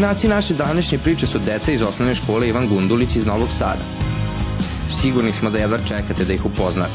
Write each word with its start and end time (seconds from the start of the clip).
Junaci 0.00 0.28
naše 0.28 0.54
današnje 0.54 0.98
priče 0.98 1.26
su 1.26 1.38
deca 1.38 1.72
iz 1.72 1.82
osnovne 1.82 2.14
škole 2.14 2.48
Ivan 2.48 2.68
Gundulić 2.68 3.16
iz 3.16 3.26
Novog 3.26 3.48
Sada. 3.50 3.84
Sigurni 4.88 5.32
smo 5.32 5.50
da 5.50 5.58
jedva 5.58 5.78
čekate 5.78 6.24
da 6.24 6.32
ih 6.32 6.46
upoznate. 6.46 6.90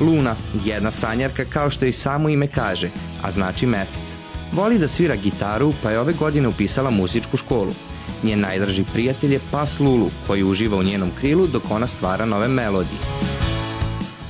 Luna, 0.00 0.36
jedna 0.64 0.90
sanjarka 0.90 1.44
kao 1.44 1.70
što 1.70 1.84
i 1.84 1.92
samo 1.92 2.28
ime 2.28 2.46
kaže, 2.46 2.88
a 3.22 3.30
znači 3.30 3.66
mesec. 3.66 4.16
Voli 4.52 4.78
da 4.78 4.88
svira 4.88 5.16
gitaru, 5.16 5.72
pa 5.82 5.90
je 5.90 6.00
ove 6.00 6.12
godine 6.12 6.48
upisala 6.48 6.90
muzičku 6.90 7.36
školu. 7.36 7.72
Njen 8.22 8.40
najdraži 8.40 8.84
prijatelj 8.92 9.32
je 9.32 9.40
pas 9.50 9.80
Lulu, 9.80 10.10
koji 10.26 10.44
uživa 10.44 10.76
u 10.76 10.82
njenom 10.82 11.10
krilu 11.20 11.46
dok 11.46 11.62
ona 11.70 11.86
stvara 11.86 12.24
nove 12.26 12.48
melodije. 12.48 13.00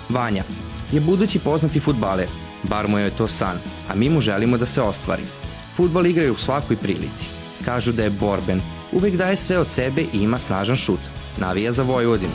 Vanja 0.09 0.43
je 0.92 1.01
budući 1.01 1.38
poznati 1.38 1.80
futbaler, 1.80 2.28
bar 2.62 2.88
mu 2.88 2.98
je 2.98 3.10
to 3.10 3.28
san, 3.28 3.59
a 3.88 3.95
mi 3.95 4.10
mu 4.10 4.20
želimo 4.20 4.59
da 4.59 4.66
se 4.66 4.83
ostvari. 4.83 5.23
Futbal 5.74 6.06
igraju 6.06 6.33
u 6.33 6.37
svakoj 6.37 6.77
prilici. 6.77 7.28
Kažu 7.64 7.92
da 7.92 8.02
je 8.02 8.11
borben, 8.11 8.61
uvek 8.92 9.16
daje 9.16 9.37
sve 9.37 9.59
od 9.59 9.69
sebe 9.69 10.02
i 10.02 10.19
ima 10.19 10.38
snažan 10.38 10.77
šut. 10.77 11.01
Navija 11.37 11.73
za 11.73 11.83
Vojvodinu. 11.83 12.33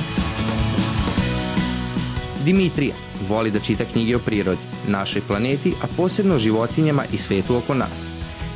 Dimitrija 2.45 2.95
voli 3.29 3.51
da 3.51 3.59
čita 3.59 3.85
knjige 3.85 4.15
o 4.15 4.19
prirodi, 4.19 4.61
našoj 4.87 5.21
planeti, 5.27 5.73
a 5.81 5.87
posebno 5.97 6.35
o 6.35 6.39
životinjama 6.39 7.03
i 7.13 7.17
svetu 7.17 7.55
oko 7.55 7.73
nas. 7.73 8.09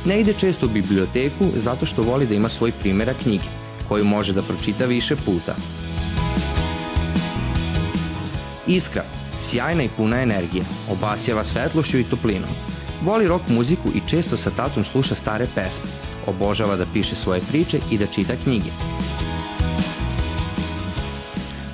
Ne 0.04 0.20
ide 0.20 0.32
često 0.32 0.66
u 0.66 0.68
biblioteku 0.68 1.50
zato 1.56 1.86
što 1.86 2.02
voli 2.02 2.26
da 2.26 2.34
ima 2.34 2.48
svoj 2.48 2.72
primjera 2.72 3.14
knjige, 3.22 3.48
koju 3.88 4.04
može 4.04 4.32
da 4.32 4.42
pročita 4.42 4.86
više 4.86 5.16
puta. 5.16 5.54
Iskra, 8.66 9.04
sjajna 9.40 9.82
i 9.82 9.88
puna 9.96 10.22
energije, 10.22 10.64
obasjava 10.90 11.44
svetlošću 11.44 11.98
i 11.98 12.04
toplinom. 12.04 12.50
Voli 13.02 13.28
rock 13.28 13.48
muziku 13.48 13.88
i 13.94 14.08
često 14.08 14.36
sa 14.36 14.50
tatom 14.50 14.84
sluša 14.84 15.14
stare 15.14 15.46
pesme. 15.54 15.86
Obožava 16.26 16.76
da 16.76 16.86
piše 16.92 17.14
svoje 17.14 17.40
priče 17.50 17.80
i 17.90 17.98
da 17.98 18.06
čita 18.06 18.32
knjige. 18.44 18.70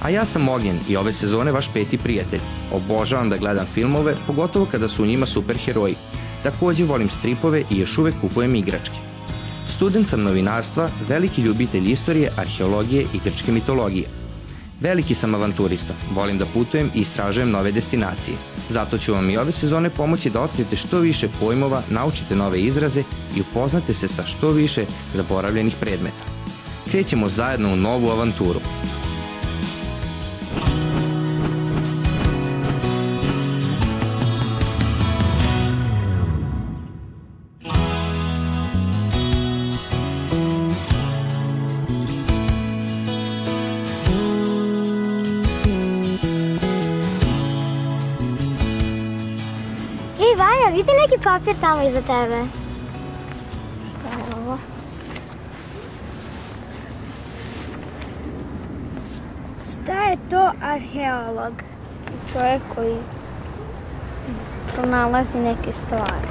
A 0.03 0.11
ja 0.11 0.25
sam 0.25 0.49
Ognjen 0.49 0.79
i 0.89 0.97
ove 0.97 1.13
sezone 1.13 1.53
vaš 1.53 1.73
peti 1.73 1.99
prijatelj. 1.99 2.41
Obožavam 2.73 3.31
da 3.31 3.37
gledam 3.37 3.67
filmove, 3.67 4.17
pogotovo 4.27 4.67
kada 4.67 4.89
su 4.89 5.03
u 5.03 5.07
njima 5.07 5.27
superheroji. 5.27 5.95
Takođe 6.43 6.85
volim 6.85 7.11
stripove 7.11 7.63
i 7.71 7.79
još 7.79 7.99
uvek 7.99 8.15
kupujem 8.21 8.55
igračke. 8.55 8.97
Student 9.69 10.09
sam 10.09 10.23
novinarstva, 10.23 10.91
veliki 11.09 11.43
ljubitelj 11.43 11.91
istorije, 11.91 12.33
arheologije 12.37 13.07
i 13.15 13.21
grčke 13.25 13.53
mitologije. 13.53 14.24
Veliki 14.81 15.15
sam 15.15 15.35
avanturista, 15.35 15.95
volim 16.15 16.39
da 16.39 16.47
putujem 16.47 16.91
i 16.95 17.01
istražujem 17.01 17.51
nove 17.51 17.73
destinacije. 17.73 18.37
Zato 18.69 18.99
ću 18.99 19.13
vam 19.13 19.31
i 19.31 19.37
ove 19.37 19.53
sezone 19.53 19.91
pomoći 19.91 20.31
da 20.31 20.43
otkrijete 20.43 20.77
što 20.77 20.99
više 20.99 21.29
pojmova, 21.41 21.83
naučite 21.91 22.37
nove 22.37 22.61
izraze 22.61 23.03
i 23.37 23.41
upoznate 23.41 23.95
se 23.95 24.09
sa 24.09 24.25
što 24.27 24.51
više 24.51 24.85
zaboravljenih 25.15 25.75
predmeta. 25.81 26.25
Krećemo 26.91 27.29
zajedno 27.29 27.73
u 27.73 27.77
novu 27.77 28.11
avanturu. 28.11 28.61
Vidi 50.85 50.99
neki 50.99 51.23
papir 51.25 51.55
tamo 51.61 51.83
iza 51.83 52.01
tebe. 52.01 52.39
Evo. 54.37 54.59
Šta 59.65 59.93
je 59.93 60.17
to 60.31 60.53
arheolog? 60.63 61.53
Čovjek 62.33 62.63
koji 62.75 62.97
pronalazi 64.75 65.39
neke 65.39 65.73
stvari. 65.73 66.29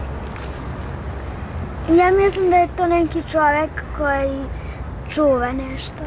Ja 1.97 2.11
mislim 2.11 2.49
da 2.49 2.57
je 2.57 2.67
to 2.77 2.87
neki 2.87 3.21
čovjek 3.31 3.69
koji 3.97 4.39
čuva 5.09 5.51
nešto. 5.51 6.03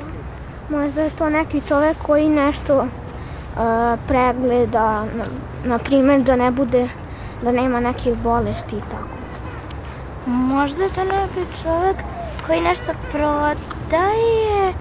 Možda 0.71 1.03
je 1.03 1.11
to 1.11 1.31
neki 1.31 1.61
čovjek 1.69 1.97
koji 2.03 2.29
nešto 2.29 2.79
uh, 2.79 2.89
pregleda, 4.09 5.05
na, 5.05 5.25
na 5.65 5.79
primjer 5.79 6.23
da 6.23 6.37
ne 6.37 6.51
bude 6.51 6.89
da 7.43 7.53
nema 7.53 7.81
nekih 7.81 8.17
bolesti 8.17 8.77
i 8.77 8.81
tako. 8.81 9.17
Možda 10.27 10.83
je 10.83 10.91
to 10.91 11.05
neki 11.05 11.63
čovjek 11.63 11.97
koji 12.47 12.61
nešto 12.61 12.93
prodaje. 13.13 14.73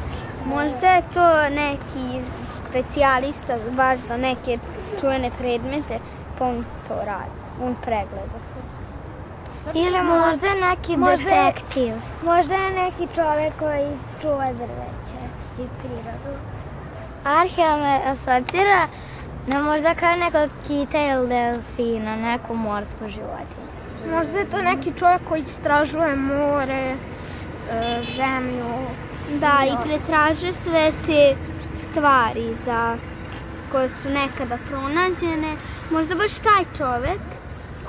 Možda 0.45 0.87
je 0.87 1.01
to 1.13 1.49
neki 1.49 2.21
specijalista 2.53 3.57
baš 3.71 3.99
za 3.99 4.17
neke 4.17 4.57
čuvene 4.99 5.31
predmete, 5.37 5.99
pa 6.39 6.45
on 6.45 6.65
to 6.87 6.95
radi. 6.95 7.35
On 7.63 7.75
pregleda 7.75 8.39
to. 8.39 8.75
Ili 9.73 10.03
možda 10.03 10.47
je 10.47 10.61
neki 10.61 10.97
detektiv. 10.97 11.93
Možda 12.23 12.55
je 12.55 12.71
neki 12.71 13.07
čovjek 13.15 13.53
koji 13.59 13.87
čuva 14.21 14.53
drveće 14.53 15.19
i 15.59 15.67
prirodu. 15.79 16.37
Arheo 17.23 17.77
me 17.77 17.99
asocira 18.05 18.87
na 19.47 19.63
možda 19.63 19.93
kao 19.93 20.15
nekog 20.15 20.49
kita 20.67 20.99
ili 20.99 21.27
delfina, 21.27 22.15
neku 22.15 22.55
morsku 22.55 23.07
životinju. 23.07 23.65
Možda 24.11 24.39
je 24.39 24.49
to 24.51 24.61
neki 24.61 24.91
čovjek 24.99 25.21
koji 25.29 25.41
istražuje 25.41 26.15
more, 26.15 26.95
e, 27.71 28.01
zemlju. 28.15 28.75
Da, 29.39 29.63
i 29.65 29.87
pretraže 29.87 30.53
sve 30.53 30.91
te 31.05 31.35
stvari 31.91 32.55
za 32.55 32.97
koje 33.71 33.89
su 33.89 34.09
nekada 34.09 34.57
pronađene. 34.69 35.55
Možda 35.91 36.15
baš 36.15 36.35
taj 36.35 36.65
čovjek 36.77 37.21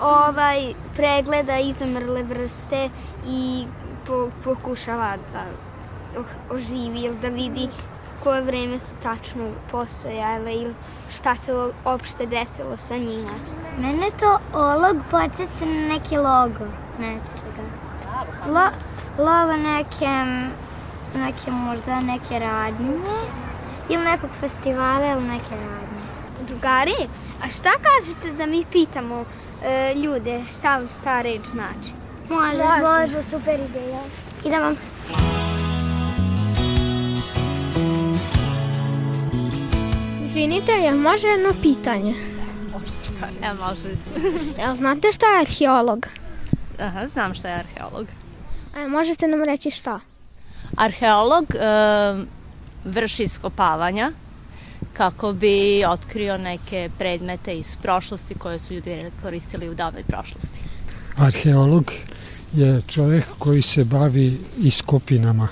ovaj, 0.00 0.74
pregleda 0.96 1.58
izumrle 1.58 2.22
vrste 2.22 2.90
i 3.26 3.66
po, 4.06 4.30
pokušava 4.44 5.16
da 5.32 5.44
oživi 6.50 7.00
ili 7.00 7.18
da 7.22 7.28
vidi 7.28 7.68
koje 8.26 8.42
vreme 8.42 8.78
su 8.78 8.94
tačno 9.03 9.50
postojale 9.70 10.54
ili 10.54 10.75
šta 11.16 11.34
se 11.34 11.53
uopšte 11.84 12.26
desilo 12.26 12.76
sa 12.76 12.97
njima. 12.97 13.31
Mene 13.78 14.10
to 14.20 14.38
olog 14.53 14.97
podsjeća 15.10 15.64
na 15.64 15.88
neki 15.88 16.16
logo 16.16 16.66
nečega. 16.98 17.62
Lo, 18.47 18.66
logo 19.19 19.56
neke, 19.56 20.10
neke 21.15 21.50
možda 21.50 22.00
neke 22.00 22.38
radnje 22.38 22.98
ili 23.88 24.04
nekog 24.04 24.31
festivala 24.41 25.12
ili 25.12 25.25
neke 25.25 25.50
radnje. 25.50 26.03
Drugari, 26.47 27.09
a 27.44 27.48
šta 27.48 27.70
kažete 27.70 28.36
da 28.36 28.47
mi 28.47 28.65
pitamo 28.72 29.25
e, 29.65 29.94
ljude 29.94 30.42
šta 30.48 30.76
vam 30.76 30.86
ta 31.04 31.22
reč 31.22 31.47
znači? 31.47 31.92
Može, 32.31 32.82
može, 32.82 33.22
super 33.22 33.60
ideja. 33.60 34.00
Idemo. 34.44 34.75
Izvinite, 40.36 40.72
jel 40.72 40.97
može 40.97 41.27
jedno 41.27 41.62
pitanje? 41.62 42.15
E, 43.42 43.48
može. 43.66 43.88
Jel 44.59 44.74
znate 44.74 45.12
šta 45.12 45.27
je 45.27 45.41
arheolog? 45.41 46.06
Aha, 46.78 47.06
znam 47.06 47.34
šta 47.34 47.48
je 47.48 47.54
arheolog. 47.54 48.06
E, 48.77 48.88
možete 48.88 49.28
nam 49.28 49.44
reći 49.44 49.71
šta? 49.71 50.00
Arheolog 50.77 51.44
e, 51.54 51.59
vrši 52.84 53.22
iskopavanja 53.22 54.12
kako 54.92 55.33
bi 55.33 55.84
otkrio 55.88 56.38
neke 56.38 56.91
predmete 56.98 57.59
iz 57.59 57.77
prošlosti 57.83 58.34
koje 58.34 58.59
su 58.59 58.74
ljudi 58.74 59.10
koristili 59.22 59.68
u 59.68 59.74
davnoj 59.74 60.03
prošlosti. 60.03 60.60
Arheolog 61.16 61.92
je 62.53 62.80
čovjek 62.88 63.24
koji 63.38 63.62
se 63.62 63.84
bavi 63.84 64.38
iskopinama 64.59 65.48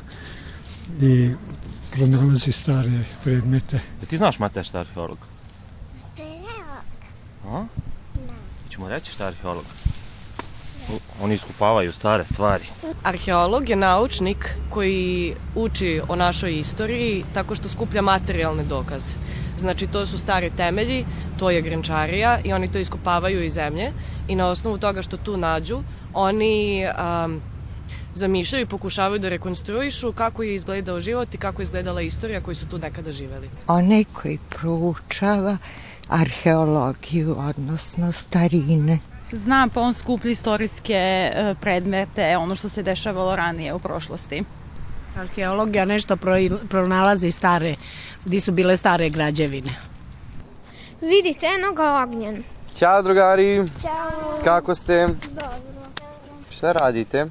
i 1.01 1.31
pronalazi 1.95 2.53
stare 2.53 3.05
predmete. 3.25 3.81
E, 4.03 4.07
ti 4.07 4.17
znaš, 4.17 4.39
Mate, 4.39 4.63
šta 4.63 4.79
je 4.79 4.81
arheolog? 4.81 5.19
A? 7.47 7.65
Ćemo 8.69 8.89
reći 8.89 9.13
šta 9.13 9.25
je 9.25 9.29
arheolog? 9.29 9.65
Oni 11.23 11.35
iskupavaju 11.35 11.93
stare 11.93 12.25
stvari. 12.25 12.65
Arheolog 13.03 13.69
je 13.69 13.77
naučnik 13.77 14.55
koji 14.71 15.35
uči 15.55 16.01
o 16.09 16.17
našoj 16.17 16.59
istoriji 16.59 17.25
tako 17.35 17.55
što 17.55 17.69
skuplja 17.69 18.03
materijalne 18.03 18.65
dokaze. 18.65 19.15
Znači, 19.59 19.87
to 19.87 20.07
su 20.07 20.19
stari 20.19 20.51
temelji, 20.57 21.07
to 21.39 21.51
je 21.51 21.63
grenčarija 21.63 22.39
i 22.45 22.53
oni 22.53 22.73
to 22.73 22.79
iskopavaju 22.79 23.45
iz 23.45 23.53
zemlje 23.53 23.93
i 24.29 24.37
na 24.37 24.47
osnovu 24.47 24.79
toga 24.79 25.03
što 25.03 25.17
tu 25.17 25.37
nađu, 25.37 25.83
oni 26.15 26.87
um, 26.87 27.41
zamišljaju 28.15 28.63
i 28.63 28.67
pokušavaju 28.67 29.19
da 29.19 29.29
rekonstruišu 29.29 30.13
kako 30.13 30.43
je 30.43 30.55
izgledao 30.55 31.01
život 31.01 31.35
i 31.35 31.39
kako 31.39 31.63
je 31.63 31.65
izgledala 31.65 32.03
istorija 32.03 32.41
koji 32.41 32.55
su 32.55 32.67
tu 32.69 32.79
nekada 32.79 33.13
živeli. 33.13 33.51
Onaj 33.67 34.05
koji 34.05 34.39
proučava 34.49 35.57
arheologiju, 36.09 37.37
odnosno 37.39 38.13
starine. 38.13 38.99
Znam, 39.33 39.71
pa 39.71 39.81
on 39.81 39.95
skuplja 39.95 40.31
istorijske 40.31 40.95
e, 40.95 41.55
predmete, 41.61 42.37
ono 42.37 42.55
što 42.55 42.69
se 42.69 42.83
dešavalo 42.83 43.37
ranije 43.37 43.75
u 43.75 43.79
prošlosti. 43.79 44.43
Arheologija 45.17 45.85
nešto 45.85 46.17
pronalazi 46.69 47.31
stare, 47.31 47.77
gdje 48.25 48.41
su 48.41 48.53
bile 48.53 48.77
stare 48.77 49.09
građevine. 49.09 49.75
Vidite, 51.01 51.47
eno 51.47 51.73
ga 51.73 52.03
ognjen. 52.03 52.43
Ćao 52.75 53.03
drugari. 53.03 53.69
Ćao. 53.83 54.39
Kako 54.45 54.75
ste? 54.75 55.07
Dobro. 55.07 55.75
Šta 56.51 56.73
radite? 56.73 57.27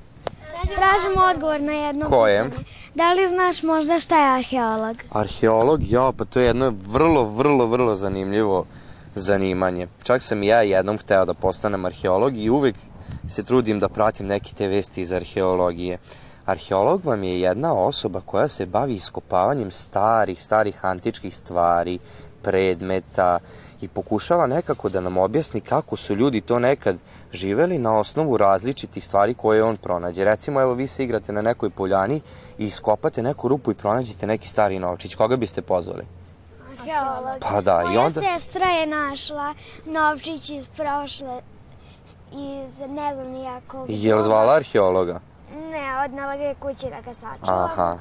Tražimo 0.65 1.25
odgovor 1.33 1.62
na 1.62 1.74
jedno 1.74 2.10
Koje? 2.10 2.44
pitanje. 2.44 2.65
Da 2.95 3.13
li 3.13 3.27
znaš 3.27 3.63
možda 3.63 4.00
šta 4.00 4.19
je 4.19 4.39
arheolog? 4.39 4.98
Arheolog, 5.12 5.80
ja, 5.83 6.12
pa 6.18 6.25
to 6.25 6.39
je 6.39 6.45
jedno 6.45 6.74
vrlo, 6.88 7.24
vrlo, 7.24 7.65
vrlo 7.65 7.95
zanimljivo 7.95 8.65
zanimanje. 9.15 9.88
Čak 10.04 10.21
sam 10.21 10.44
i 10.44 10.48
ja 10.48 10.62
jednom 10.62 10.98
hteo 10.98 11.25
da 11.25 11.33
postanem 11.33 11.86
arheolog 11.86 12.38
i 12.38 12.50
uvek 12.50 12.75
se 13.30 13.44
trudim 13.44 13.80
da 13.80 13.89
pratim 13.89 14.27
neke 14.27 14.54
te 14.57 14.68
vesti 14.68 15.01
iz 15.01 15.13
arheologije. 15.13 15.98
Arheolog 16.45 17.06
vam 17.06 17.24
je 17.24 17.42
jedna 17.42 17.74
osoba 17.74 18.21
koja 18.25 18.48
se 18.48 18.65
bavi 18.65 18.94
iskopavanjem 18.94 19.71
starih, 19.71 20.44
starih 20.44 20.86
antičkih 20.86 21.36
stvari, 21.36 22.00
predmeta 22.42 23.39
i 23.83 23.88
pokušava 23.88 24.47
nekako 24.47 24.89
da 24.89 25.01
nam 25.01 25.18
objasni 25.18 25.62
kako 25.62 25.95
su 25.95 26.15
ljudi 26.15 26.41
to 26.41 26.59
nekad 26.59 26.97
živeli 27.31 27.77
na 27.77 28.00
osnovu 28.00 28.38
različitih 28.38 29.06
stvari 29.06 29.33
koje 29.33 29.63
on 29.63 29.77
pronađe. 29.77 30.24
Recimo, 30.25 30.62
evo 30.62 30.74
vi 30.74 30.88
se 30.88 31.03
igrate 31.03 31.31
na 31.31 31.41
nekoj 31.41 31.69
poljani 31.69 32.21
i 32.57 32.65
iskopate 32.65 33.24
neku 33.24 33.47
rupu 33.47 33.71
i 33.71 33.75
pronađete 33.75 34.27
neki 34.27 34.47
stari 34.47 34.80
novčić. 34.80 35.15
Koga 35.15 35.38
biste 35.38 35.62
pozvali? 35.62 36.06
Arheolog. 36.71 37.39
Pa 37.39 37.62
da, 37.62 37.81
i 37.83 37.85
Moja 37.85 38.06
onda... 38.06 38.21
sestra 38.21 38.65
je 38.65 38.88
našla 38.88 39.53
novčić 39.86 40.50
iz 40.50 40.68
prošle, 40.68 41.41
iz 42.31 42.79
ne 42.79 43.13
znam 43.13 43.27
nijako... 43.27 43.86
Je 43.88 44.15
li 44.15 44.24
zvala 44.24 44.53
arheologa? 44.53 45.19
Ne, 45.71 46.06
odnala 46.06 46.36
ga 46.36 46.44
je 46.44 46.56
kući 46.56 46.89
da 46.89 47.01
ga 47.01 47.13
sačuva. 47.13 47.63
Aha. 47.65 47.97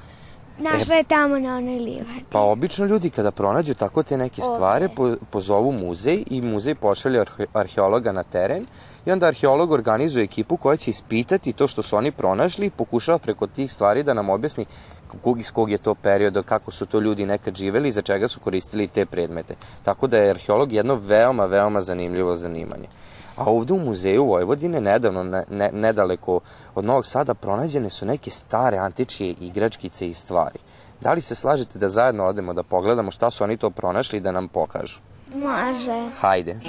Našla 0.58 0.94
je 0.94 1.04
tamo 1.04 1.38
na 1.38 1.56
onoj 1.56 1.78
livadi. 1.78 2.24
Pa 2.30 2.40
obično 2.40 2.86
ljudi 2.86 3.10
kada 3.10 3.30
pronađu 3.30 3.74
tako 3.74 4.02
te 4.02 4.16
neke 4.16 4.42
stvari 4.42 4.88
po, 4.96 5.14
pozovu 5.30 5.72
muzej 5.72 6.24
i 6.30 6.40
muzej 6.40 6.74
pošalje 6.74 7.20
arhe, 7.20 7.46
arheologa 7.52 8.12
na 8.12 8.22
teren 8.22 8.66
i 9.06 9.10
onda 9.10 9.26
arheolog 9.26 9.70
organizuje 9.70 10.24
ekipu 10.24 10.56
koja 10.56 10.76
će 10.76 10.90
ispitati 10.90 11.52
to 11.52 11.66
što 11.66 11.82
su 11.82 11.96
oni 11.96 12.10
pronašli 12.10 12.66
i 12.66 12.70
pokušava 12.70 13.18
preko 13.18 13.46
tih 13.46 13.72
stvari 13.72 14.02
da 14.02 14.14
nam 14.14 14.30
objasni 14.30 14.64
kog, 15.22 15.40
iz 15.40 15.52
kog 15.52 15.70
je 15.70 15.78
to 15.78 15.94
perioda, 15.94 16.42
kako 16.42 16.70
su 16.70 16.86
to 16.86 17.00
ljudi 17.00 17.26
nekad 17.26 17.54
živeli 17.54 17.88
i 17.88 17.92
za 17.92 18.02
čega 18.02 18.28
su 18.28 18.40
koristili 18.40 18.86
te 18.86 19.06
predmete. 19.06 19.54
Tako 19.84 20.06
da 20.06 20.18
je 20.18 20.30
arheolog 20.30 20.72
jedno 20.72 20.94
veoma, 20.94 21.46
veoma 21.46 21.80
zanimljivo 21.80 22.36
zanimanje. 22.36 22.88
A 23.36 23.50
ovde 23.50 23.72
u 23.72 23.78
muzeju 23.78 24.24
Vojvodine, 24.24 24.80
nedavno, 24.80 25.24
ne, 25.24 25.44
ne, 25.50 25.70
nedaleko 25.72 26.40
od 26.74 26.84
Novog 26.84 27.06
Sada, 27.06 27.34
pronađene 27.34 27.90
su 27.90 28.06
neke 28.06 28.30
stare 28.30 28.76
antičke 28.76 29.34
igračkice 29.40 30.08
i 30.08 30.14
stvari. 30.14 30.58
Da 31.00 31.12
li 31.12 31.22
se 31.22 31.34
slažete 31.34 31.78
da 31.78 31.88
zajedno 31.88 32.24
odemo 32.24 32.52
da 32.52 32.62
pogledamo 32.62 33.10
šta 33.10 33.30
su 33.30 33.44
oni 33.44 33.56
to 33.56 33.70
pronašli 33.70 34.18
i 34.18 34.20
da 34.20 34.32
nam 34.32 34.48
pokažu? 34.48 34.98
Može. 35.34 36.10
Hajde. 36.20 36.60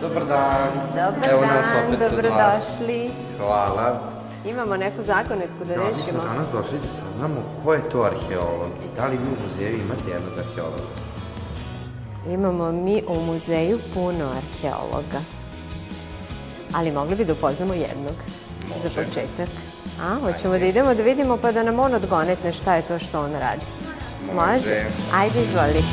Dobar 0.00 0.26
dan. 0.26 0.68
Dobar 0.94 1.30
Evo 1.30 1.40
nas 1.40 1.66
dan, 1.66 2.10
dobrodošli. 2.10 3.10
Hvala. 3.38 4.15
Imamo 4.46 4.76
neku 4.76 5.02
zagonetku 5.02 5.58
da 5.60 5.74
Da, 5.74 5.80
mi 5.80 5.88
rešimo. 5.88 6.04
smo 6.12 6.24
danas 6.24 6.46
došli 6.52 6.78
da 6.78 6.88
saznamo 6.90 7.34
ko 7.64 7.74
je 7.74 7.90
to 7.90 8.02
arheolog 8.02 8.70
i 8.84 8.96
da 8.96 9.06
li 9.06 9.16
vi 9.16 9.24
u 9.26 9.36
muzeju 9.42 9.76
imate 9.76 10.10
jednog 10.10 10.32
arheologa. 10.38 10.92
Imamo 12.28 12.72
mi 12.74 13.02
u 13.08 13.20
muzeju 13.22 13.78
puno 13.94 14.24
arheologa. 14.32 15.20
Ali 16.72 16.92
mogli 16.92 17.16
bi 17.16 17.24
da 17.24 17.32
upoznamo 17.32 17.74
jednog 17.74 18.14
za 18.82 18.88
početak. 18.90 19.48
A, 20.02 20.16
hoćemo 20.16 20.58
da 20.58 20.66
idemo 20.66 20.94
da 20.94 21.02
vidimo 21.02 21.36
pa 21.36 21.52
da 21.52 21.62
nam 21.62 21.78
on 21.78 21.94
odgonetne 21.94 22.52
šta 22.52 22.74
je 22.74 22.82
to 22.82 22.98
što 22.98 23.20
on 23.20 23.32
radi. 23.32 23.62
Može? 24.34 24.84
Ajde, 25.14 25.38
izvoli. 25.40 25.84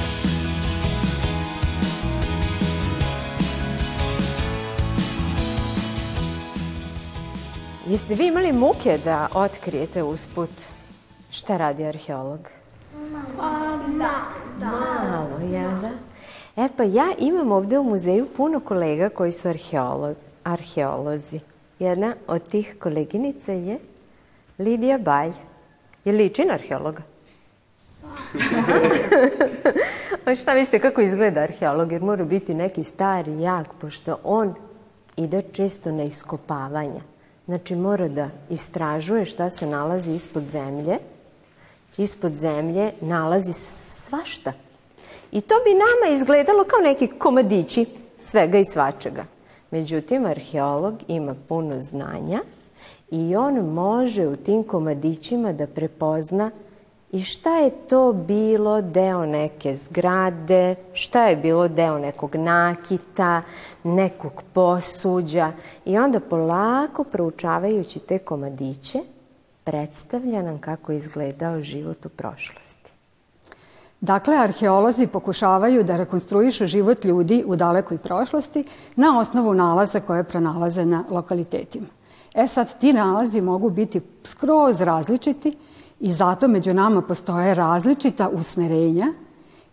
Jeste 7.94 8.16
vi 8.16 8.28
imali 8.28 8.52
muke 8.52 8.98
da 9.06 9.28
otkrijete 9.34 10.04
usput 10.04 10.50
šta 11.32 11.58
radi 11.58 11.86
arheolog? 11.86 12.40
Malo, 14.60 15.40
jel 15.52 15.70
da? 15.82 15.92
E 16.64 16.68
pa 16.78 16.84
ja 16.84 17.06
imam 17.20 17.52
ovde 17.52 17.80
u 17.80 17.84
muzeju 17.84 18.28
puno 18.38 18.60
kolega 18.60 19.10
koji 19.10 19.32
su 19.32 19.48
arheolog, 19.48 20.16
arheolozi. 20.44 21.40
Jedna 21.80 22.16
od 22.28 22.48
tih 22.48 22.76
koleginica 22.80 23.52
je 23.52 23.80
Lidija 24.60 24.98
Balj. 24.98 25.34
Je 26.06 26.14
liči 26.14 26.46
na 26.46 26.54
arheologa? 26.54 27.02
A 30.26 30.36
šta 30.36 30.54
mislite 30.54 30.80
kako 30.80 31.02
izgleda 31.02 31.42
arheolog? 31.42 31.92
Jer 31.92 32.02
mora 32.02 32.26
biti 32.26 32.54
neki 32.54 32.84
stari, 32.84 33.42
jak, 33.42 33.68
pošto 33.82 34.18
on 34.24 34.54
ide 35.16 35.42
često 35.42 35.92
na 35.92 36.04
iskopavanja. 36.04 37.13
Znači 37.46 37.76
mora 37.76 38.08
da 38.08 38.30
istražuje 38.50 39.26
šta 39.26 39.50
se 39.50 39.68
nalazi 39.68 40.14
ispod 40.14 40.44
zemlje. 40.46 40.98
Ispod 41.98 42.36
zemlje 42.36 42.92
nalazi 43.02 43.54
svašta. 43.54 44.54
I 45.32 45.42
to 45.42 45.56
bi 45.66 45.70
nama 45.74 46.16
izgledalo 46.16 46.64
kao 46.64 46.80
neki 46.80 47.08
komadići 47.08 47.86
svega 48.20 48.58
i 48.58 48.66
svačega. 48.66 49.26
Međutim, 49.72 50.26
arheolog 50.26 50.96
ima 51.08 51.36
puno 51.48 51.80
znanja 51.80 52.40
i 53.12 53.36
on 53.36 53.56
može 53.56 54.28
u 54.28 54.36
tim 54.36 54.64
komadićima 54.64 55.54
da 55.54 55.68
prepozna 55.68 56.52
i 57.14 57.22
šta 57.22 57.58
je 57.58 57.72
to 57.72 58.14
bilo 58.14 58.82
deo 58.82 59.26
neke 59.26 59.76
zgrade, 59.76 60.76
šta 60.94 61.26
je 61.26 61.36
bilo 61.36 61.68
deo 61.68 61.98
nekog 61.98 62.36
nakita, 62.36 63.42
nekog 63.84 64.44
posuđa 64.54 65.52
i 65.86 65.98
onda 65.98 66.20
polako 66.20 67.04
proučavajući 67.04 68.00
te 68.00 68.18
komadiće 68.18 69.00
predstavlja 69.64 70.42
nam 70.42 70.58
kako 70.58 70.92
je 70.92 70.98
izgledao 70.98 71.62
život 71.62 72.06
u 72.06 72.10
prošlosti. 72.10 72.92
Dakle, 74.02 74.38
arheolozi 74.38 75.08
pokušavaju 75.08 75.84
da 75.84 75.98
rekonstruišu 75.98 76.66
život 76.66 77.06
ljudi 77.06 77.44
u 77.48 77.56
dalekoj 77.56 77.98
prošlosti 77.98 78.64
na 78.96 79.20
osnovu 79.20 79.54
nalaza 79.54 80.00
koje 80.00 80.24
pronalaze 80.24 80.86
na 80.86 81.04
lokalitetima. 81.10 81.88
E 82.36 82.48
sad, 82.48 82.80
ti 82.80 82.94
nalazi 82.94 83.42
mogu 83.42 83.70
biti 83.70 84.02
skroz 84.24 84.82
različiti 84.82 85.54
i 86.00 86.14
zato 86.14 86.48
među 86.48 86.74
nama 86.74 87.02
postoje 87.02 87.56
različita 87.56 88.30
usmerenja 88.30 89.06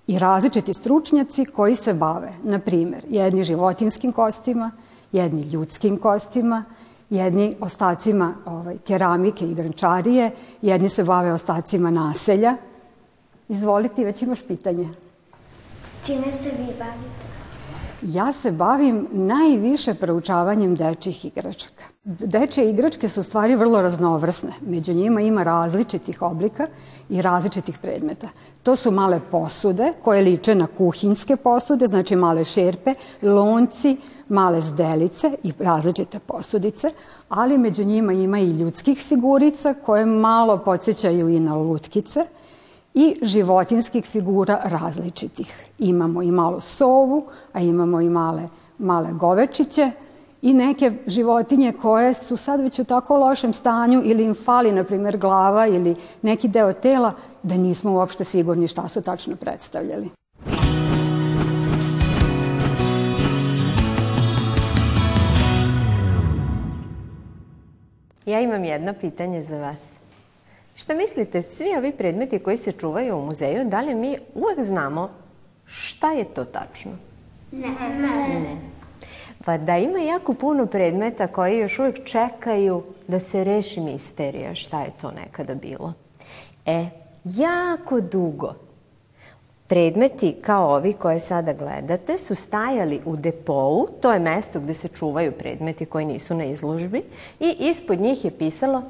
i 0.07 0.19
različiti 0.19 0.75
stručnjaci 0.75 1.45
koji 1.45 1.77
se 1.77 1.95
bave, 1.95 2.33
na 2.43 2.59
primjer, 2.59 3.05
jedni 3.09 3.45
životinskim 3.45 4.13
kostima, 4.13 4.71
jedni 5.13 5.43
ljudskim 5.43 5.97
kostima, 5.97 6.65
jedni 7.11 7.55
ostacima 7.61 8.35
ovaj, 8.45 8.79
keramike 8.79 9.51
i 9.51 9.55
grančarije, 9.55 10.31
jedni 10.63 10.89
se 10.89 11.05
bave 11.05 11.33
ostacima 11.33 11.91
naselja. 11.91 12.57
Izvolite, 13.49 14.05
već 14.05 14.23
imaš 14.23 14.43
pitanje. 14.43 14.89
Čime 16.07 16.33
se 16.43 16.51
vi 16.59 16.67
bavite? 16.79 17.31
Ja 18.03 18.33
se 18.33 18.53
bavim 18.53 19.09
najviše 19.13 19.95
proučavanjem 19.95 20.75
dečjih 20.75 21.25
igračaka. 21.25 21.90
Dečje 22.05 22.71
igračke 22.71 23.09
su 23.09 23.23
stvari 23.23 23.57
vrlo 23.57 23.83
raznovrsne. 23.83 24.53
Među 24.61 24.93
njima 24.95 25.21
ima 25.21 25.43
različitih 25.43 26.23
oblika 26.23 26.67
i 27.09 27.23
različitih 27.23 27.79
predmeta. 27.79 28.29
To 28.63 28.77
su 28.77 28.91
male 28.91 29.21
posude 29.31 29.93
koje 30.05 30.23
liče 30.23 30.55
na 30.55 30.67
kuhinske 30.67 31.37
posude, 31.37 31.87
znači 31.87 32.17
male 32.17 32.45
šerpe, 32.45 32.95
lonci, 33.23 33.97
male 34.29 34.61
zdelice 34.61 35.37
i 35.43 35.53
različite 35.59 36.19
posudice, 36.19 36.91
ali 37.29 37.59
među 37.59 37.85
njima 37.85 38.13
ima 38.13 38.39
i 38.39 38.51
ljudskih 38.51 38.99
figurica 38.99 39.75
koje 39.75 40.07
malo 40.07 40.59
podsjećaju 40.59 41.29
i 41.29 41.41
na 41.41 41.57
lutkice 41.57 42.27
i 42.95 43.19
životinskih 43.23 44.05
figura 44.05 44.61
različitih. 44.65 45.69
Imamo 45.79 46.23
i 46.23 46.31
malu 46.31 46.61
sovu, 46.61 47.27
a 47.53 47.61
imamo 47.61 48.01
i 48.01 48.11
male, 48.11 48.49
male 48.79 49.13
govečiće 49.13 49.91
i 50.43 50.55
neke 50.55 50.93
životinje 51.07 51.73
koje 51.73 52.15
su 52.15 52.37
sad 52.37 52.61
već 52.61 52.79
u 52.79 52.85
tako 52.85 53.17
lošem 53.17 53.53
stanju 53.53 54.03
ili 54.05 54.25
im 54.25 54.35
fali, 54.35 54.73
na 54.73 54.85
primjer, 54.85 55.19
glava 55.19 55.67
ili 55.67 55.97
neki 56.23 56.49
deo 56.49 56.73
tela 56.73 57.13
da 57.43 57.57
nismo 57.57 57.93
uopšte 57.93 58.25
sigurni 58.25 58.69
šta 58.69 58.89
su 58.89 59.03
tačno 59.03 59.37
predstavljali. 59.37 60.11
Ja 68.27 68.41
imam 68.41 68.65
jedno 68.65 68.93
pitanje 69.01 69.45
za 69.45 69.59
vas. 69.59 69.79
Šta 70.75 70.95
mislite, 70.95 71.43
svi 71.43 71.77
ovi 71.79 71.93
predmeti 71.93 72.39
koji 72.39 72.57
se 72.57 72.73
čuvaju 72.73 73.17
u 73.17 73.27
muzeju, 73.27 73.65
da 73.65 73.81
li 73.81 73.95
mi 73.95 74.17
uvek 74.35 74.67
znamo 74.67 75.11
šta 75.67 76.13
je 76.13 76.25
to 76.25 76.45
tačno? 76.45 76.93
Ne. 77.53 77.69
ne. 77.69 78.80
Pa 79.51 79.59
da 79.59 79.77
ima 79.77 79.99
jako 79.99 80.35
puno 80.35 80.67
predmeta 80.67 81.27
koji 81.27 81.59
još 81.59 81.79
uvijek 81.79 82.05
čekaju 82.05 82.83
da 83.09 83.21
se 83.21 83.45
reši 83.45 83.81
misterija 83.81 84.55
šta 84.55 84.81
je 84.81 84.91
to 85.01 85.11
nekada 85.11 85.55
bilo. 85.55 85.93
E, 86.67 86.87
jako 87.25 88.01
dugo 88.01 88.55
predmeti 89.67 90.37
kao 90.43 90.75
ovi 90.75 90.93
koje 90.93 91.21
sada 91.21 91.53
gledate 91.53 92.19
su 92.19 92.35
stajali 92.35 93.01
u 93.05 93.17
depou, 93.17 93.89
to 94.01 94.13
je 94.13 94.19
mesto 94.19 94.61
gde 94.61 94.75
se 94.75 94.89
čuvaju 94.89 95.33
predmeti 95.33 95.87
koji 95.87 96.07
nisu 96.07 96.35
na 96.35 96.45
izložbi 96.45 97.03
i 97.41 97.57
ispod 97.59 98.01
njih 98.01 98.25
je 98.25 98.39
pisalo 98.39 98.83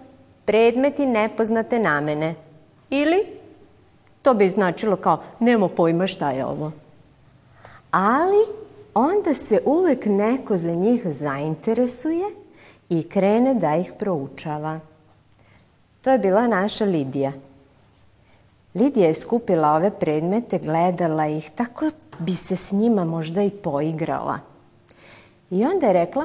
predmeti 0.45 1.07
nepoznate 1.07 1.79
namene. 1.79 2.35
Ili 2.91 3.27
to 4.23 4.35
bi 4.35 4.51
značilo 4.51 4.97
kao 4.97 5.23
nemo 5.39 5.69
pojma 5.69 6.07
šta 6.07 6.31
je 6.31 6.45
ovo. 6.45 6.73
Ali 7.91 8.60
onda 8.95 9.35
se 9.35 9.63
uvek 9.65 10.07
neko 10.07 10.57
za 10.57 10.71
njih 10.71 11.03
zainteresuje 11.07 12.25
i 12.89 13.09
krene 13.09 13.55
da 13.55 13.77
ih 13.77 13.93
proučava. 13.99 14.81
To 16.03 16.11
je 16.11 16.19
bila 16.19 16.47
naša 16.49 16.85
Lidija. 16.85 17.33
Lidija 18.75 19.07
je 19.07 19.15
skupila 19.15 19.73
ove 19.73 19.91
predmete, 19.91 20.59
gledala 20.59 21.27
ih, 21.27 21.51
tako 21.51 21.91
bi 22.19 22.35
se 22.35 22.57
s 22.57 22.73
njima 22.73 23.05
možda 23.05 23.43
i 23.43 23.51
poigrala. 23.51 24.39
I 25.51 25.65
onda 25.65 25.87
je 25.87 25.93
rekla, 25.93 26.25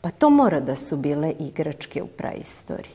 pa 0.00 0.10
to 0.10 0.30
mora 0.30 0.60
da 0.60 0.74
su 0.74 0.96
bile 0.96 1.32
igračke 1.38 2.02
u 2.02 2.06
praistoriji. 2.06 2.94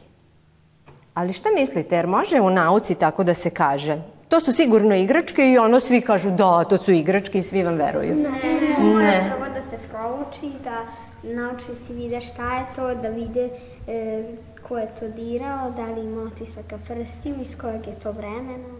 Ali 1.13 1.33
šta 1.33 1.49
mislite, 1.55 1.95
jer 1.95 2.07
može 2.07 2.41
u 2.41 2.49
nauci 2.49 2.95
tako 2.95 3.23
da 3.23 3.33
se 3.33 3.49
kaže? 3.49 4.01
To 4.29 4.39
su 4.39 4.51
sigurno 4.51 4.95
igračke 4.95 5.51
i 5.51 5.57
ono 5.57 5.79
svi 5.79 6.01
kažu 6.01 6.31
da, 6.31 6.63
to 6.63 6.77
su 6.77 6.91
igračke 6.91 7.39
i 7.39 7.43
svi 7.43 7.63
vam 7.63 7.75
veruju. 7.75 8.15
Ne, 8.15 8.29
ne. 8.29 8.75
Mora 8.79 9.35
prvo 9.35 9.53
da 9.55 9.61
se 9.61 9.77
prouči, 9.91 10.51
da 10.63 10.85
naučnici 11.23 11.93
vide 11.93 12.21
šta 12.21 12.57
je 12.57 12.65
to, 12.75 12.95
da 12.95 13.07
vide 13.07 13.49
e, 13.87 14.23
ko 14.67 14.77
je 14.77 14.87
to 14.99 15.07
dirao, 15.07 15.71
da 15.71 15.85
li 15.85 16.01
ima 16.01 16.21
otisaka 16.21 16.77
prstiju, 16.87 17.35
iz 17.41 17.57
kojeg 17.57 17.87
je 17.87 17.99
to 18.03 18.11
vremena. 18.11 18.75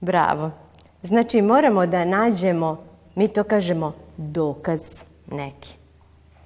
Bravo. 0.00 0.50
Znači 1.02 1.42
moramo 1.42 1.86
da 1.86 2.04
nađemo, 2.04 2.84
mi 3.14 3.28
to 3.28 3.44
kažemo, 3.44 3.92
dokaz 4.16 4.80
neki. 5.30 5.76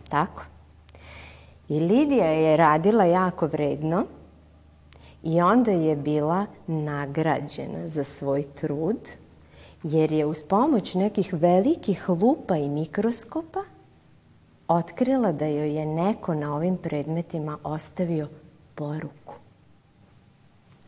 Tako? 0.09 0.43
I 1.69 1.81
Lidija 1.81 2.27
je 2.27 2.57
radila 2.57 3.05
jako 3.05 3.47
vredno 3.47 4.05
i 5.23 5.41
onda 5.41 5.71
je 5.71 5.97
bila 5.97 6.47
nagrađena 6.67 7.89
za 7.89 8.05
svoj 8.05 8.43
trud, 8.43 8.99
jer 9.83 10.13
je 10.13 10.27
uz 10.27 10.43
pomoć 10.43 10.95
nekih 10.95 11.35
velikih 11.35 12.09
lupa 12.09 12.57
i 12.57 12.69
mikroskopa 12.69 13.61
otkrila 14.69 15.33
da 15.33 15.47
joj 15.47 15.75
je 15.75 15.87
neko 15.87 16.35
na 16.35 16.55
ovim 16.55 16.77
predmetima 16.77 17.59
ostavio 17.63 18.29
poruku. 18.75 19.35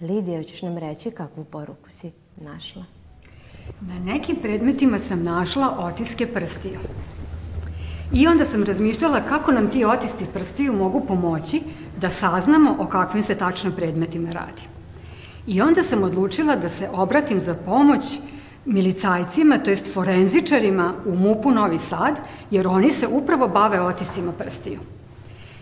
Lidija, 0.00 0.38
hoćeš 0.38 0.62
nam 0.62 0.79
reći 0.79 1.11
kakvu 1.11 1.45
poruku 1.45 1.91
si 1.91 2.12
našla? 2.37 2.85
Na 3.81 3.99
nekim 3.99 4.37
predmetima 4.43 4.99
sam 4.99 5.23
našla 5.23 5.76
otiske 5.79 6.26
prstiju. 6.26 6.79
I 8.14 8.26
onda 8.26 8.44
sam 8.44 8.64
razmišljala 8.64 9.21
kako 9.28 9.52
nam 9.52 9.68
ti 9.71 9.85
otisci 9.85 10.26
prstiju 10.35 10.73
mogu 10.73 11.00
pomoći 11.00 11.62
da 12.00 12.11
saznamo 12.11 12.76
o 12.78 12.87
kakvim 12.87 13.23
se 13.23 13.35
tačno 13.35 13.71
predmetima 13.71 14.33
radi. 14.33 14.62
I 15.47 15.62
onda 15.62 15.83
sam 15.83 16.02
odlučila 16.02 16.56
da 16.56 16.68
se 16.68 16.88
obratim 16.92 17.40
za 17.40 17.54
pomoć 17.54 18.04
milicajcima, 18.64 19.59
to 19.59 19.71
jest 19.71 19.94
forenzičarima 19.94 20.92
u 21.06 21.16
MUP-u 21.16 21.50
Novi 21.50 21.78
Sad, 21.78 22.16
jer 22.50 22.68
oni 22.68 22.90
se 22.90 23.06
upravo 23.06 23.49
bave 23.49 23.80
otiscima 23.80 24.33
prstiju. 24.33 24.80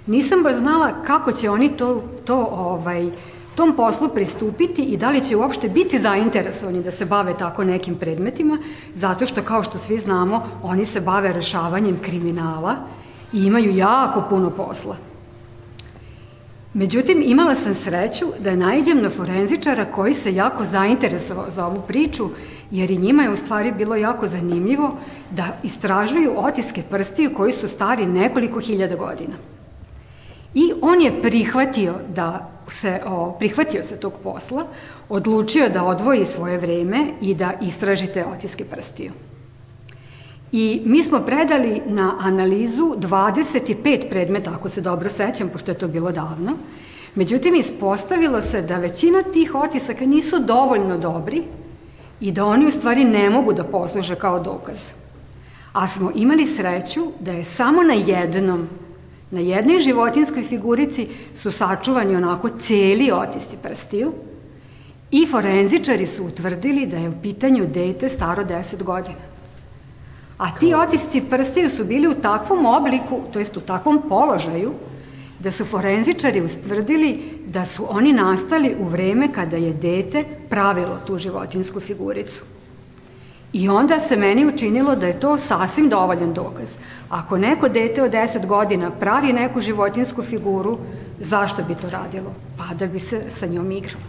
Nisam 0.06 0.42
baš 0.42 0.56
znala 0.56 0.92
kako 1.06 1.32
će 1.32 1.50
oni 1.50 1.76
to, 1.76 2.02
to 2.24 2.36
ovaj, 2.50 3.10
tom 3.54 3.76
poslu 3.76 4.08
pristupiti 4.08 4.82
i 4.82 4.96
da 4.96 5.10
li 5.10 5.20
će 5.20 5.36
uopšte 5.36 5.68
biti 5.68 5.98
zainteresovani 5.98 6.82
da 6.82 6.90
se 6.90 7.04
bave 7.04 7.36
tako 7.36 7.64
nekim 7.64 7.94
predmetima, 7.94 8.58
zato 8.94 9.26
što, 9.26 9.42
kao 9.42 9.62
što 9.62 9.78
svi 9.78 9.98
znamo, 9.98 10.48
oni 10.62 10.84
se 10.84 11.00
bave 11.00 11.32
rešavanjem 11.32 11.98
kriminala 12.02 12.76
i 13.32 13.46
imaju 13.46 13.76
jako 13.76 14.22
puno 14.30 14.50
posla. 14.50 14.96
Međutim, 16.74 17.22
imala 17.26 17.54
sam 17.54 17.74
sreću 17.74 18.26
da 18.38 18.56
najdem 18.56 19.02
na 19.02 19.10
forenzičara 19.10 19.84
koji 19.84 20.14
se 20.14 20.34
jako 20.34 20.64
zainteresovao 20.64 21.50
za 21.50 21.66
ovu 21.66 21.82
priču, 21.88 22.28
jer 22.70 22.90
i 22.90 22.96
njima 22.96 23.22
je 23.22 23.30
u 23.30 23.36
stvari 23.36 23.72
bilo 23.72 23.96
jako 23.96 24.26
zanimljivo 24.26 24.96
da 25.30 25.56
istražuju 25.62 26.32
otiske 26.36 26.82
prstiju 26.90 27.34
koji 27.34 27.52
su 27.52 27.68
stari 27.68 28.06
nekoliko 28.06 28.60
hiljada 28.60 28.96
godina. 28.96 29.34
I 30.54 30.72
on 30.80 31.00
je 31.00 31.22
prihvatio 31.22 31.94
da 32.14 32.50
se, 32.80 33.00
o, 33.06 33.36
prihvatio 33.38 33.82
se 33.82 34.00
tog 34.00 34.12
posla, 34.22 34.66
odlučio 35.08 35.68
da 35.68 35.84
odvoji 35.84 36.24
svoje 36.24 36.58
vreme 36.58 37.06
i 37.20 37.34
da 37.34 37.52
istraži 37.60 38.06
te 38.06 38.24
otiske 38.26 38.64
prstiju. 38.64 39.12
I 40.52 40.82
mi 40.84 41.02
smo 41.04 41.20
predali 41.20 41.82
na 41.86 42.16
analizu 42.20 42.94
25 42.96 44.08
predmeta, 44.10 44.50
ako 44.54 44.68
se 44.68 44.80
dobro 44.80 45.08
sećam, 45.08 45.48
pošto 45.48 45.70
je 45.70 45.78
to 45.78 45.88
bilo 45.88 46.12
davno. 46.12 46.56
Međutim, 47.14 47.54
ispostavilo 47.54 48.40
se 48.40 48.62
da 48.62 48.76
većina 48.76 49.22
tih 49.22 49.54
otisaka 49.54 50.06
nisu 50.06 50.38
dovoljno 50.38 50.98
dobri 50.98 51.42
i 52.20 52.32
da 52.32 52.44
oni 52.44 52.66
u 52.66 52.70
stvari 52.70 53.04
ne 53.04 53.30
mogu 53.30 53.52
da 53.52 53.64
posluže 53.64 54.14
kao 54.14 54.40
dokaz. 54.40 54.78
A 55.72 55.88
smo 55.88 56.12
imali 56.14 56.46
sreću 56.46 57.06
da 57.20 57.32
je 57.32 57.44
samo 57.44 57.82
na 57.82 57.94
jednom 57.94 58.68
Na 59.32 59.40
jednoj 59.40 59.80
životinskoj 59.80 60.42
figurici 60.42 61.08
su 61.36 61.50
sačuvani 61.50 62.16
onako 62.16 62.48
celi 62.48 63.10
otisci 63.12 63.56
prstiju 63.62 64.12
i 65.10 65.26
forenzičari 65.26 66.06
su 66.06 66.24
utvrdili 66.24 66.86
da 66.86 66.96
je 66.96 67.08
u 67.08 67.22
pitanju 67.22 67.66
dete 67.66 68.08
staro 68.08 68.44
10 68.44 68.82
godina. 68.82 69.32
A 70.38 70.50
ti 70.50 70.74
otisci 70.74 71.20
prstiju 71.20 71.70
su 71.70 71.84
bili 71.84 72.08
u 72.08 72.14
takvom 72.14 72.66
obliku, 72.66 73.20
to 73.32 73.38
jest 73.38 73.56
u 73.56 73.60
takvom 73.60 74.02
položaju, 74.08 74.72
da 75.38 75.50
su 75.50 75.64
forenzičari 75.64 76.40
ustvrdili 76.40 77.38
da 77.46 77.66
su 77.66 77.86
oni 77.88 78.12
nastali 78.12 78.76
u 78.80 78.84
vreme 78.84 79.32
kada 79.32 79.56
je 79.56 79.72
dete 79.72 80.24
pravilo 80.48 80.98
tu 81.06 81.18
životinsku 81.18 81.80
figuricu. 81.80 82.44
I 83.52 83.68
onda 83.68 83.98
se 83.98 84.16
meni 84.16 84.46
učinilo 84.46 84.94
da 84.96 85.06
je 85.06 85.20
to 85.20 85.38
sasvim 85.38 85.88
dovoljan 85.88 86.32
dokaz. 86.32 86.68
Ako 87.08 87.38
neko 87.38 87.68
dete 87.68 88.02
od 88.02 88.10
10 88.10 88.46
godina 88.46 88.90
pravi 88.90 89.32
neku 89.32 89.60
životinsku 89.60 90.22
figuru, 90.22 90.78
zašto 91.20 91.62
bi 91.62 91.74
to 91.74 91.90
radilo? 91.90 92.34
Pa 92.58 92.74
da 92.74 92.86
bi 92.86 93.00
se 93.00 93.22
sa 93.28 93.46
njom 93.46 93.70
igralo. 93.70 94.04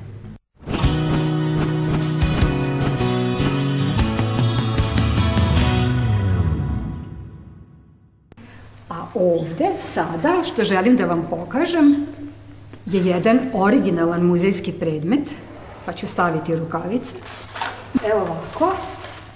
A 8.89 9.05
ovde 9.13 9.69
sada, 9.93 10.43
što 10.43 10.63
želim 10.63 10.95
da 10.95 11.05
vam 11.05 11.27
pokažem, 11.29 12.05
je 12.85 13.05
jedan 13.05 13.39
originalan 13.53 14.21
muzejski 14.21 14.71
predmet, 14.71 15.29
pa 15.85 15.93
ću 15.93 16.07
staviti 16.07 16.55
rukavice. 16.55 17.11
Evo 18.03 18.21
ovako, 18.21 18.75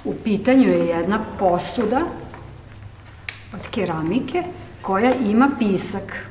u 0.07 0.13
pitanju 0.23 0.69
je 0.69 0.87
jedna 0.87 1.19
posuda 1.39 2.01
od 3.53 3.67
keramike 3.71 4.43
koja 4.81 5.13
ima 5.13 5.49
pisak. 5.59 6.27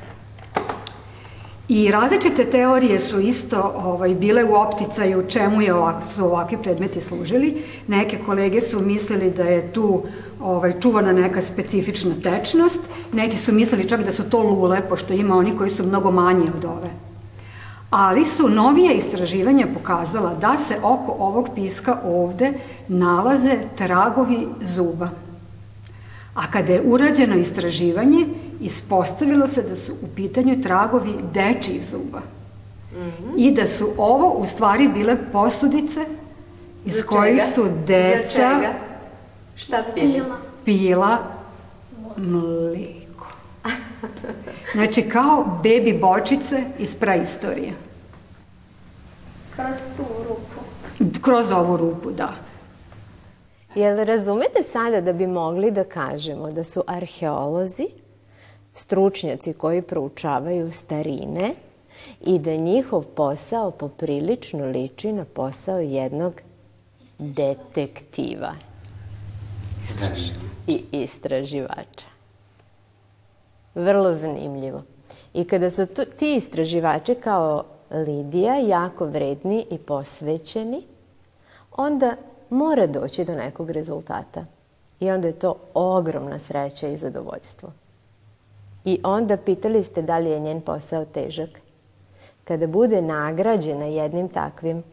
I 1.67 1.91
različite 1.91 2.45
teorije 2.45 2.99
su 2.99 3.19
isto 3.19 3.73
ovaj, 3.75 4.15
bile 4.15 4.43
u 4.43 4.55
opticaju 4.55 5.27
čemu 5.27 5.61
je 5.61 5.73
ovak, 5.73 6.03
su 6.15 6.25
ovakvi 6.25 6.57
predmeti 6.63 7.01
služili. 7.01 7.63
Neke 7.87 8.17
kolege 8.25 8.61
su 8.61 8.81
mislili 8.81 9.31
da 9.31 9.43
je 9.43 9.73
tu 9.73 10.03
ovaj, 10.41 10.79
čuvana 10.79 11.11
neka 11.11 11.41
specifična 11.41 12.15
tečnost, 12.23 12.79
neki 13.13 13.37
su 13.37 13.53
mislili 13.53 13.89
čak 13.89 14.03
da 14.03 14.11
su 14.11 14.29
to 14.29 14.41
lule, 14.41 14.81
pošto 14.89 15.13
ima 15.13 15.35
oni 15.35 15.57
koji 15.57 15.69
su 15.69 15.85
mnogo 15.85 16.11
manji 16.11 16.49
od 16.57 16.65
ove. 16.65 17.06
Ali 17.89 18.25
su 18.25 18.49
novije 18.49 18.95
istraživanja 18.95 19.67
pokazala 19.73 20.33
da 20.33 20.57
se 20.57 20.77
oko 20.83 21.15
ovog 21.19 21.49
piska 21.55 21.99
ovde 22.05 22.53
nalaze 22.87 23.57
tragovi 23.77 24.47
zuba. 24.61 25.09
A 26.33 26.51
kada 26.51 26.73
je 26.73 26.81
urađeno 26.85 27.35
istraživanje, 27.35 28.25
ispostavilo 28.61 29.47
se 29.47 29.61
da 29.61 29.75
su 29.75 29.93
u 29.93 30.07
pitanju 30.15 30.61
tragovi 30.63 31.13
dečijih 31.33 31.85
zuba. 31.91 32.21
i 33.37 33.51
da 33.51 33.67
su 33.67 33.89
ovo 33.97 34.33
u 34.33 34.45
stvari 34.45 34.87
bile 34.87 35.17
posudice 35.31 36.05
iz 36.85 37.03
kojih 37.05 37.41
čega? 37.41 37.51
su 37.55 37.65
deca? 37.87 38.73
Šta 39.55 39.83
pili? 39.95 40.23
pila 40.65 41.17
mliko. 42.17 43.27
Znači 44.73 45.09
kao 45.09 45.59
bebi 45.63 45.93
bočice 45.93 46.63
iz 46.79 46.95
praistorije. 46.95 47.73
Kroz 49.55 49.79
tu 49.97 50.03
rupu. 50.23 51.21
Kroz 51.21 51.51
ovu 51.51 51.77
rupu, 51.77 52.11
da. 52.11 52.33
Jel 53.75 54.05
razumete 54.05 54.63
sada 54.71 55.01
da 55.01 55.13
bi 55.13 55.27
mogli 55.27 55.71
da 55.71 55.83
kažemo 55.83 56.51
da 56.51 56.63
su 56.63 56.83
arheolozi 56.87 57.87
stručnjaci 58.73 59.53
koji 59.53 59.81
proučavaju 59.81 60.71
starine 60.71 61.53
i 62.21 62.39
da 62.39 62.55
njihov 62.55 63.03
posao 63.03 63.71
poprilično 63.71 64.65
liči 64.65 65.11
na 65.11 65.25
posao 65.25 65.79
jednog 65.79 66.41
detektiva 67.19 68.53
i 70.67 70.83
istraživača. 70.91 72.16
Vrlo 73.77 74.13
zanimljivo. 74.13 74.81
I 75.33 75.43
kada 75.43 75.69
su 75.71 75.85
tu, 75.85 76.05
ti 76.19 76.35
istraživači 76.35 77.15
kao 77.15 77.63
Lidija 77.91 78.57
jako 78.57 79.05
vredni 79.05 79.65
i 79.71 79.77
posvećeni, 79.77 80.83
onda 81.71 82.15
mora 82.49 82.87
doći 82.87 83.25
do 83.25 83.35
nekog 83.35 83.71
rezultata. 83.71 84.45
I 84.99 85.11
onda 85.11 85.27
je 85.27 85.39
to 85.39 85.55
ogromna 85.73 86.39
sreća 86.39 86.87
i 86.87 86.97
zadovoljstvo. 86.97 87.71
I 88.85 88.99
onda 89.03 89.37
pitali 89.37 89.83
ste 89.83 90.01
da 90.01 90.17
li 90.17 90.29
je 90.29 90.39
njen 90.39 90.61
posao 90.61 91.05
težak. 91.05 91.49
Kada 92.43 92.67
bude 92.67 93.01
nagrađena 93.01 93.85
jednim 93.85 94.29
takvim 94.29 94.83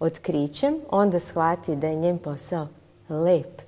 otkrićem, 0.00 0.76
onda 0.90 1.20
shvati 1.20 1.76
da 1.76 1.86
je 1.86 1.94
njen 1.94 2.18
posao 2.18 2.68
lep 3.08 3.63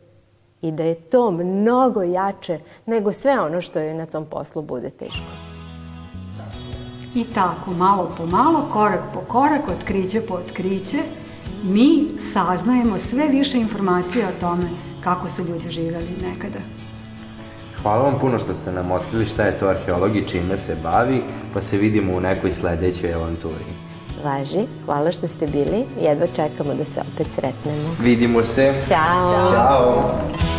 i 0.68 0.72
da 0.72 0.82
je 0.82 0.94
to 0.94 1.30
mnogo 1.30 2.02
jače 2.02 2.58
nego 2.86 3.12
sve 3.12 3.40
ono 3.40 3.60
što 3.60 3.80
joj 3.80 3.94
na 3.94 4.06
tom 4.06 4.24
poslu 4.24 4.62
bude 4.62 4.90
teško. 4.90 5.24
I 7.14 7.24
tako, 7.24 7.70
malo 7.70 8.10
po 8.18 8.26
malo, 8.26 8.68
korak 8.72 9.00
po 9.14 9.20
korak, 9.20 9.68
otkriće 9.68 10.20
po 10.20 10.34
otkriće, 10.34 10.98
mi 11.62 12.08
saznajemo 12.32 12.98
sve 12.98 13.28
više 13.28 13.58
informacija 13.58 14.28
o 14.28 14.40
tome 14.40 14.68
kako 15.04 15.28
su 15.28 15.44
ljudi 15.44 15.70
živjeli 15.70 16.08
nekada. 16.22 16.58
Hvala 17.82 18.02
vam 18.02 18.18
puno 18.20 18.38
što 18.38 18.54
ste 18.54 18.72
nam 18.72 18.92
otkrili 18.92 19.26
šta 19.26 19.42
je 19.42 19.58
to 19.58 19.66
arheolog 19.66 20.16
i 20.16 20.28
čime 20.28 20.56
se 20.56 20.76
bavi, 20.82 21.22
pa 21.54 21.62
se 21.62 21.78
vidimo 21.78 22.16
u 22.16 22.20
nekoj 22.20 22.52
sledećoj 22.52 23.14
avanturi. 23.14 23.64
Važi, 24.24 24.66
hvala 24.84 25.12
što 25.12 25.28
ste 25.28 25.46
bili. 25.46 25.84
Jedva 26.00 26.26
čekamo 26.26 26.74
da 26.74 26.84
se 26.84 27.00
opet 27.00 27.26
sretnemo. 27.34 27.96
Vidimo 28.02 28.42
se. 28.42 28.74
Ćao. 28.88 29.52
Ćao. 29.52 30.55